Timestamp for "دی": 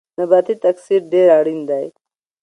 1.69-1.85